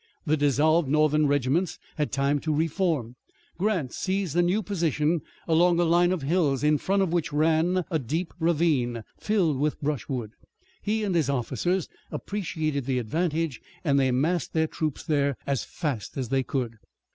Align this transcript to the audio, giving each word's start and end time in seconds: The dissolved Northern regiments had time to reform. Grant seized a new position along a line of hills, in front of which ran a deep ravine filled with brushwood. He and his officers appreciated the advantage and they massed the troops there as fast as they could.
The 0.25 0.35
dissolved 0.35 0.89
Northern 0.89 1.27
regiments 1.27 1.77
had 1.97 2.11
time 2.11 2.39
to 2.39 2.55
reform. 2.55 3.17
Grant 3.59 3.93
seized 3.93 4.35
a 4.35 4.41
new 4.41 4.63
position 4.63 5.21
along 5.47 5.79
a 5.79 5.83
line 5.83 6.11
of 6.11 6.23
hills, 6.23 6.63
in 6.63 6.79
front 6.79 7.03
of 7.03 7.13
which 7.13 7.31
ran 7.31 7.85
a 7.91 7.99
deep 7.99 8.33
ravine 8.39 9.03
filled 9.19 9.59
with 9.59 9.79
brushwood. 9.79 10.31
He 10.81 11.03
and 11.03 11.13
his 11.13 11.29
officers 11.29 11.87
appreciated 12.09 12.85
the 12.85 12.97
advantage 12.97 13.61
and 13.83 13.99
they 13.99 14.09
massed 14.09 14.53
the 14.53 14.65
troops 14.65 15.03
there 15.03 15.37
as 15.45 15.63
fast 15.65 16.17
as 16.17 16.29
they 16.29 16.41
could. 16.41 16.77